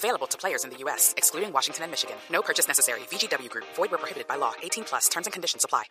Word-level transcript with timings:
Available 0.00 0.26
to 0.28 0.38
players 0.38 0.64
in 0.64 0.70
the 0.70 0.78
U.S., 0.84 1.12
excluding 1.18 1.52
Washington 1.52 1.84
and 1.84 1.90
Michigan. 1.90 2.16
No 2.32 2.40
purchase 2.40 2.66
necessary. 2.66 3.00
VGW 3.12 3.50
Group. 3.50 3.66
Void 3.76 3.90
where 3.90 4.00
prohibited 4.00 4.26
by 4.26 4.36
law. 4.36 4.52
18 4.62 4.84
plus. 4.84 5.08
Terms 5.10 5.26
and 5.26 5.32
conditions 5.34 5.62
apply. 5.62 5.84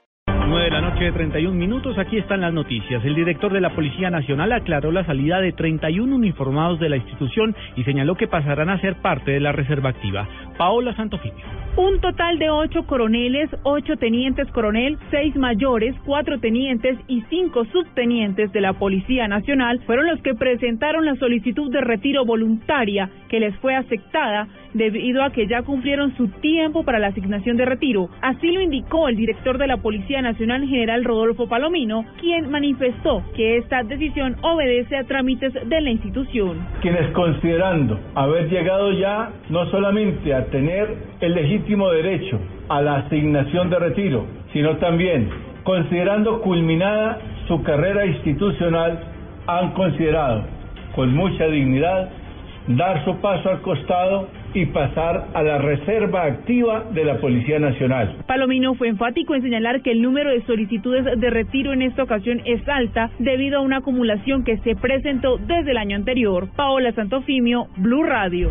9 0.50 0.64
de 0.64 0.72
la 0.72 0.82
noche 0.82 1.04
de 1.04 1.12
31 1.12 1.56
minutos, 1.56 1.96
aquí 2.00 2.18
están 2.18 2.42
las 2.42 2.52
noticias. 2.52 3.06
El 3.06 3.14
director 3.14 3.54
de 3.54 3.62
la 3.62 3.76
Policía 3.76 4.10
Nacional 4.10 4.52
aclaró 4.52 4.92
la 4.92 5.06
salida 5.06 5.40
de 5.40 5.52
31 5.52 6.16
uniformados 6.16 6.80
de 6.80 6.90
la 6.90 6.98
institución 6.98 7.56
y 7.76 7.84
señaló 7.84 8.16
que 8.16 8.28
pasarán 8.28 8.70
a 8.70 8.82
ser 8.82 9.00
parte 9.00 9.30
de 9.30 9.42
la 9.42 9.52
reserva 9.52 9.92
activa. 9.92 10.28
Paola 10.60 10.94
Santofimio. 10.94 11.46
Un 11.78 12.02
total 12.02 12.38
de 12.40 12.50
ocho 12.50 12.86
coroneles, 12.86 13.50
ocho 13.64 13.96
tenientes 13.96 14.52
coronel, 14.52 14.98
seis 15.10 15.34
mayores, 15.38 15.96
cuatro 16.06 16.38
tenientes 16.38 16.98
y 17.08 17.22
cinco 17.30 17.64
subtenientes 17.72 18.52
de 18.52 18.60
la 18.60 18.74
Policía 18.74 19.30
Nacional 19.30 19.80
fueron 19.86 20.08
los 20.08 20.22
que 20.22 20.36
presentaron 20.36 21.06
la 21.06 21.16
solicitud 21.16 21.72
de 21.72 21.80
retiro 21.80 22.26
voluntaria 22.26 23.10
que 23.30 23.40
les 23.40 23.56
fue 23.60 23.76
aceptada 23.76 24.50
debido 24.74 25.24
a 25.24 25.32
que 25.32 25.48
ya 25.48 25.62
cumplieron 25.64 26.16
su 26.18 26.28
tiempo 26.28 26.84
para 26.84 27.00
la 27.00 27.08
asignación 27.08 27.56
de 27.56 27.66
retiro. 27.66 28.10
Así 28.22 28.52
lo 28.52 28.62
indicó 28.62 29.08
el 29.08 29.16
director 29.16 29.58
de 29.58 29.68
la 29.68 29.78
Policía 29.78 30.22
Nacional, 30.22 30.68
general 30.68 31.06
Rodolfo 31.06 31.48
Palomino, 31.48 32.04
quien 32.20 32.52
manifestó 32.52 33.24
que 33.36 33.58
esta 33.58 33.84
decisión 33.84 34.36
obedece 34.42 34.98
a 34.98 35.06
trámites 35.06 35.54
de 35.54 35.82
la 35.82 35.90
institución. 35.92 36.58
Quienes 36.82 37.10
considerando 37.12 38.00
haber 38.16 38.50
llegado 38.50 38.92
ya 38.92 39.32
no 39.50 39.66
solamente 39.72 40.34
a 40.34 40.49
tener 40.50 40.96
el 41.22 41.34
legítimo 41.34 41.90
derecho 41.92 42.40
a 42.70 42.82
la 42.82 42.98
asignación 42.98 43.70
de 43.70 43.80
retiro, 43.80 44.26
sino 44.54 44.78
también 44.78 45.30
considerando 45.64 46.42
culminada 46.42 47.20
su 47.48 47.62
carrera 47.64 48.06
institucional, 48.06 49.00
han 49.48 49.72
considerado 49.74 50.44
con 50.96 51.14
mucha 51.14 51.46
dignidad 51.48 52.10
dar 52.68 53.04
su 53.04 53.16
paso 53.20 53.50
al 53.50 53.62
costado 53.62 54.28
y 54.54 54.66
pasar 54.68 55.28
a 55.34 55.44
la 55.44 55.58
reserva 55.60 56.24
activa 56.24 56.86
de 56.92 57.04
la 57.04 57.18
Policía 57.18 57.60
Nacional. 57.60 58.18
Palomino 58.28 58.74
fue 58.76 58.90
enfático 58.90 59.36
en 59.36 59.42
señalar 59.42 59.82
que 59.82 59.92
el 59.92 60.02
número 60.02 60.32
de 60.32 60.42
solicitudes 60.44 61.06
de 61.20 61.30
retiro 61.30 61.74
en 61.74 61.82
esta 61.82 62.04
ocasión 62.04 62.42
es 62.46 62.68
alta 62.68 63.12
debido 63.20 63.60
a 63.60 63.62
una 63.62 63.78
acumulación 63.78 64.44
que 64.44 64.58
se 64.60 64.76
presentó 64.76 65.38
desde 65.38 65.72
el 65.72 65.78
año 65.78 65.96
anterior. 65.96 66.48
Paola 66.56 66.92
Santofimio, 66.94 67.68
Blue 67.78 68.04
Radio. 68.04 68.50